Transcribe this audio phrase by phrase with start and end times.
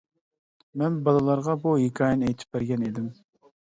[0.83, 3.11] مەن بالىلارغا بۇ ھېكايىنى ئېيتىپ بەرگەن ئىدىم.